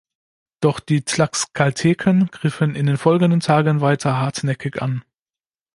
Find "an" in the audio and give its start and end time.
4.81-5.03